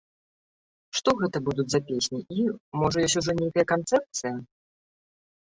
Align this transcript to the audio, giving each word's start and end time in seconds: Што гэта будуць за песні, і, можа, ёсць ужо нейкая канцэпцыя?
Што 0.99 1.13
гэта 1.19 1.41
будуць 1.49 1.67
за 1.73 1.81
песні, 1.91 2.19
і, 2.37 2.47
можа, 2.85 2.97
ёсць 3.05 3.19
ужо 3.21 3.31
нейкая 3.41 3.65
канцэпцыя? 3.73 4.35